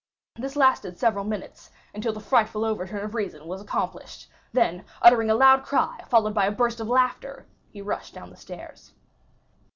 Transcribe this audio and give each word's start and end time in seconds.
This 0.35 0.55
lasted 0.55 0.97
several 0.97 1.23
minutes, 1.25 1.69
until 1.93 2.11
the 2.11 2.19
frightful 2.19 2.65
overturn 2.65 3.05
of 3.05 3.13
reason 3.13 3.45
was 3.45 3.61
accomplished; 3.61 4.31
then 4.51 4.83
uttering 4.99 5.29
a 5.29 5.35
loud 5.35 5.63
cry 5.63 5.99
followed 6.07 6.33
by 6.33 6.47
a 6.47 6.51
burst 6.51 6.79
of 6.79 6.87
laughter, 6.87 7.45
he 7.69 7.83
rushed 7.83 8.15
down 8.15 8.31
the 8.31 8.35
stairs. 8.35 8.93